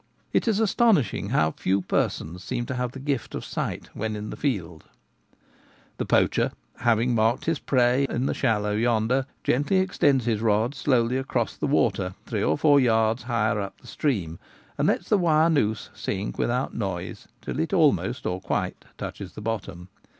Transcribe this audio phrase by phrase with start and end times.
[0.33, 4.15] It is astonish ing how few persons seem to have the gift of sight when
[4.15, 4.85] in the field.
[5.97, 11.17] The poacher, having marked his prey in the shallow yonder, gently extends his rod slowly
[11.17, 14.39] across the water three or four yards higher up the stream,
[14.75, 19.41] and lets the wire noose sink without noise till it almost or quite touches the
[19.41, 19.87] bottom.